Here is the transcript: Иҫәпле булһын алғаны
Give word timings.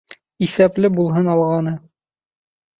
Иҫәпле 0.47 0.91
булһын 1.01 1.31
алғаны 1.37 1.77